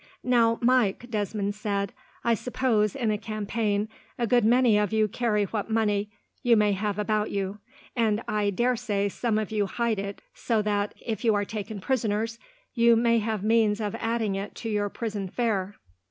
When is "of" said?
4.79-4.91, 9.37-9.51, 13.79-13.93